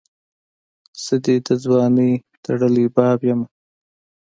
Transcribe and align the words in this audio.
زه 1.03 1.15
دي 1.23 1.35
دځوانۍ 1.47 2.11
ټړلي 2.43 2.85
باب 2.95 3.19
یمه 3.29 3.47